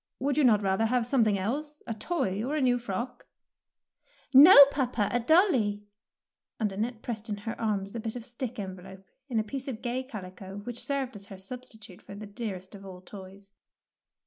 [0.17, 3.27] Would you not rather have something else, a toy or a new frock?'
[3.93, 3.93] ^"
[4.43, 5.83] No, papa, a dolly";
[6.59, 9.83] and Annette pressed in her arms the bit of stick enveloped in a piece of
[9.83, 13.51] gay calico which served her as a substitute for the dearest of all toys.